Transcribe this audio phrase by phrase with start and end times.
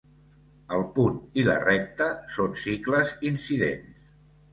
[0.77, 2.07] El punt i la recta
[2.37, 4.01] són cicles incidents.